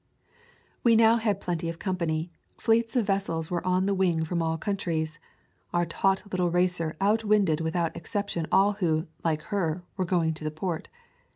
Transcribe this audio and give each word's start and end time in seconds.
We 0.83 0.95
now 0.95 1.17
had 1.17 1.39
plenty 1.39 1.69
of 1.69 1.77
company; 1.77 2.31
fleets 2.57 2.95
of 2.95 3.05
vessels 3.05 3.51
were 3.51 3.63
on 3.67 3.85
the 3.85 3.93
wing 3.93 4.25
from 4.25 4.41
all 4.41 4.57
countries. 4.57 5.19
Our 5.75 5.85
taut 5.85 6.23
little 6.31 6.49
racer 6.49 6.97
outwinded 6.99 7.61
without 7.61 7.95
ex 7.95 8.11
ception 8.11 8.47
all 8.51 8.71
who, 8.71 9.05
like 9.23 9.43
her, 9.53 9.83
were 9.97 10.05
going 10.05 10.33
to 10.33 10.43
the 10.43 10.49
port. 10.49 10.87